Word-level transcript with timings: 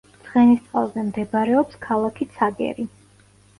ცხენისწყალზე 0.27 1.03
მდებარეობს 1.09 1.79
ქალაქი 1.85 2.29
ცაგერი. 2.39 2.91